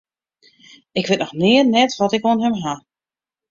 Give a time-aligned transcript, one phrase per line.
[0.99, 2.79] Ik wit noch nea net wat ik oan him haw.